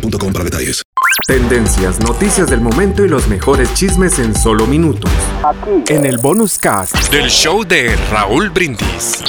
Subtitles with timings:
[0.00, 0.82] boostmobile.com para detalles.
[1.26, 5.10] Tendencias, noticias del momento y los mejores chismes en solo minutos.
[5.88, 9.24] En el bonus cast del show de Raúl Brindis.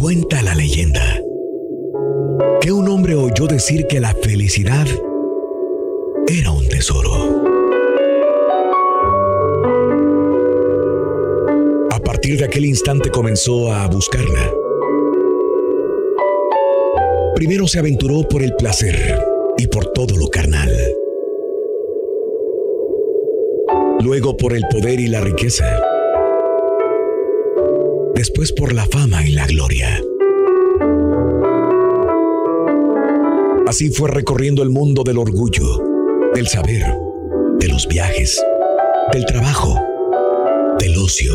[0.00, 1.20] Cuenta la leyenda
[2.60, 4.86] que un hombre oyó decir que la felicidad
[6.26, 7.43] era un tesoro.
[12.24, 14.50] Partir de aquel instante comenzó a buscarla.
[17.34, 18.96] Primero se aventuró por el placer
[19.58, 20.70] y por todo lo carnal.
[24.00, 25.66] Luego por el poder y la riqueza.
[28.14, 30.02] Después por la fama y la gloria.
[33.66, 36.86] Así fue recorriendo el mundo del orgullo, del saber,
[37.58, 38.42] de los viajes,
[39.12, 39.78] del trabajo,
[40.78, 41.34] del ocio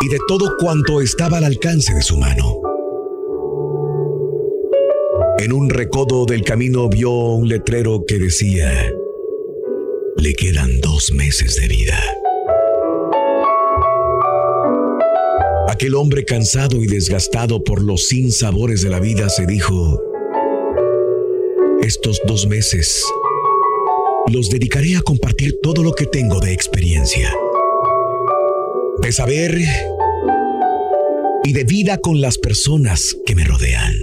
[0.00, 2.60] y de todo cuanto estaba al alcance de su mano.
[5.38, 8.92] En un recodo del camino vio un letrero que decía,
[10.16, 11.98] le quedan dos meses de vida.
[15.68, 20.00] Aquel hombre cansado y desgastado por los sinsabores de la vida se dijo,
[21.82, 23.04] estos dos meses
[24.32, 27.30] los dedicaré a compartir todo lo que tengo de experiencia,
[29.02, 29.58] de saber
[31.44, 33.94] y de vida con las personas que me rodean.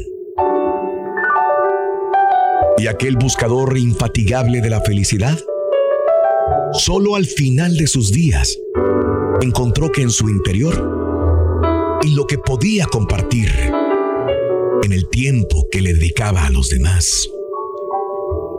[2.78, 5.38] Y aquel buscador infatigable de la felicidad,
[6.74, 8.58] solo al final de sus días,
[9.42, 13.50] encontró que en su interior, en lo que podía compartir,
[14.84, 17.30] en el tiempo que le dedicaba a los demás,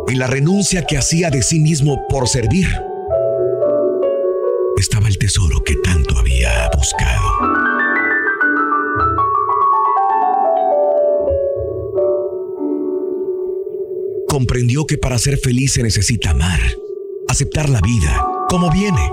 [0.09, 2.69] en la renuncia que hacía de sí mismo por servir,
[14.35, 16.59] Comprendió que para ser feliz se necesita amar,
[17.29, 19.09] aceptar la vida como viene,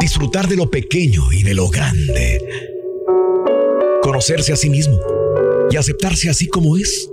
[0.00, 2.40] disfrutar de lo pequeño y de lo grande,
[4.02, 4.98] conocerse a sí mismo
[5.70, 7.08] y aceptarse así como es,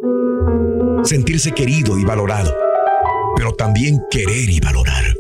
[1.04, 2.52] sentirse querido y valorado,
[3.36, 5.16] pero también querer y valorar.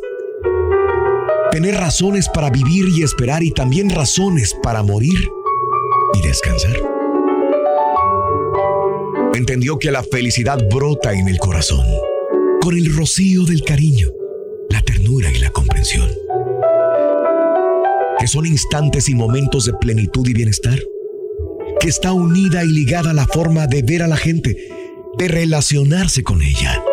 [1.52, 5.30] Tener razones para vivir y esperar y también razones para morir
[6.16, 6.97] y descansar.
[9.38, 11.86] Entendió que la felicidad brota en el corazón,
[12.59, 14.09] con el rocío del cariño,
[14.68, 16.09] la ternura y la comprensión.
[18.18, 20.80] Que son instantes y momentos de plenitud y bienestar.
[21.80, 24.58] Que está unida y ligada a la forma de ver a la gente,
[25.20, 26.84] de relacionarse con ella.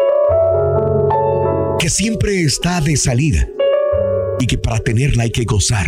[1.78, 3.49] Que siempre está de salida
[4.38, 5.87] y que para tenerla hay que gozar,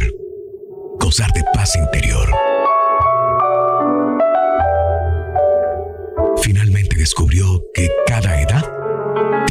[0.99, 2.56] gozar de paz interior.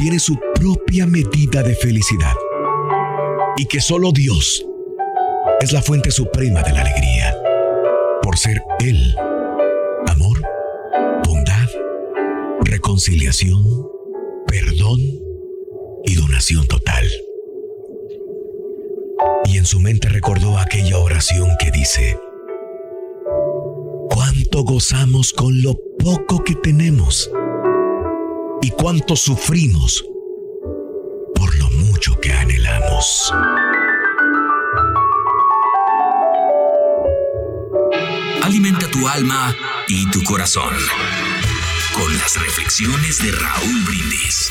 [0.06, 2.32] Tiene su propia medida de felicidad
[3.56, 4.64] y que solo Dios
[5.60, 7.36] es la fuente suprema de la alegría,
[8.22, 9.16] por ser Él
[10.06, 10.40] amor,
[11.26, 11.68] bondad,
[12.60, 13.64] reconciliación,
[14.46, 15.00] perdón
[16.04, 17.04] y donación total.
[19.46, 22.16] Y en su mente recordó aquella oración que dice,
[24.14, 27.28] cuánto gozamos con lo poco que tenemos
[28.62, 30.04] y cuánto sufrimos
[31.34, 33.32] por lo mucho que anhelamos.
[38.42, 39.54] Alimenta tu alma
[39.88, 40.74] y tu corazón
[41.94, 44.50] con las reflexiones de Raúl Brindis.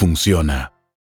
[0.00, 0.79] funciona.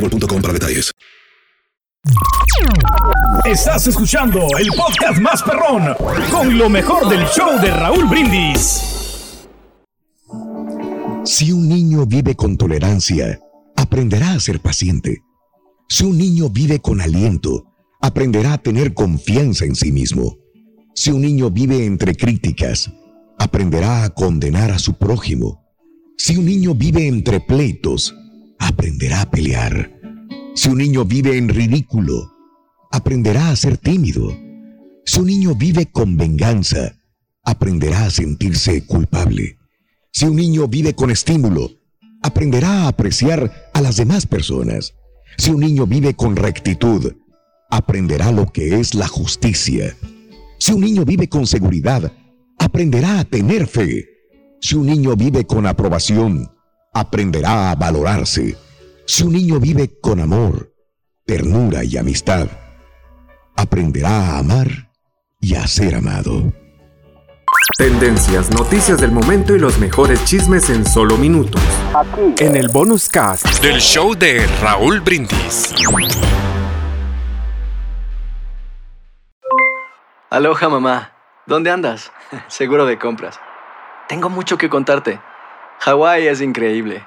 [0.00, 0.92] boostmobile.com para detalles.
[3.44, 5.94] Estás escuchando el podcast más perrón
[6.30, 8.82] con lo mejor del show de Raúl Brindis.
[11.24, 13.38] Si un niño vive con tolerancia,
[13.76, 15.22] aprenderá a ser paciente.
[15.88, 17.66] Si un niño vive con aliento,
[18.00, 20.36] aprenderá a tener confianza en sí mismo.
[20.94, 22.90] Si un niño vive entre críticas,
[23.38, 25.64] aprenderá a condenar a su prójimo.
[26.16, 28.14] Si un niño vive entre pleitos,
[28.98, 30.00] aprenderá a pelear.
[30.56, 32.32] Si un niño vive en ridículo,
[32.90, 34.36] aprenderá a ser tímido.
[35.04, 36.96] Si un niño vive con venganza,
[37.44, 39.56] aprenderá a sentirse culpable.
[40.10, 41.70] Si un niño vive con estímulo,
[42.24, 44.94] aprenderá a apreciar a las demás personas.
[45.36, 47.12] Si un niño vive con rectitud,
[47.70, 49.94] aprenderá lo que es la justicia.
[50.58, 52.12] Si un niño vive con seguridad,
[52.58, 54.06] aprenderá a tener fe.
[54.60, 56.50] Si un niño vive con aprobación,
[56.92, 58.56] aprenderá a valorarse.
[59.10, 60.70] Si un niño vive con amor,
[61.24, 62.46] ternura y amistad,
[63.56, 64.68] aprenderá a amar
[65.40, 66.52] y a ser amado.
[67.78, 71.62] Tendencias, noticias del momento y los mejores chismes en solo minutos.
[71.94, 72.44] Aquí.
[72.44, 75.74] En el bonus cast del show de Raúl Brindis.
[80.28, 81.14] Aloha mamá,
[81.46, 82.12] ¿dónde andas?
[82.48, 83.40] Seguro de compras.
[84.06, 85.18] Tengo mucho que contarte.
[85.78, 87.06] Hawái es increíble.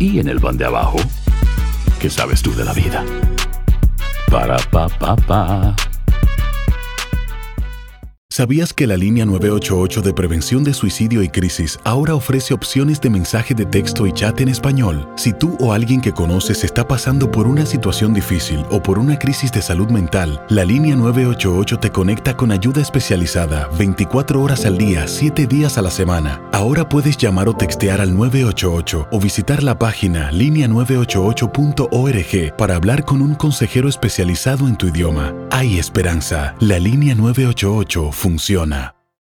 [0.00, 0.98] y en el pan de abajo,
[2.00, 3.04] ¿qué sabes tú de la vida?
[4.28, 5.76] Para, pa, pa, pa.
[8.32, 13.10] ¿Sabías que la línea 988 de prevención de suicidio y crisis ahora ofrece opciones de
[13.10, 15.08] mensaje de texto y chat en español?
[15.16, 19.18] Si tú o alguien que conoces está pasando por una situación difícil o por una
[19.18, 24.78] crisis de salud mental, la línea 988 te conecta con ayuda especializada 24 horas al
[24.78, 26.40] día, 7 días a la semana.
[26.60, 33.22] Ahora puedes llamar o textear al 988 o visitar la página línea988.org para hablar con
[33.22, 35.32] un consejero especializado en tu idioma.
[35.50, 36.54] Hay esperanza.
[36.60, 38.99] La línea 988 funciona.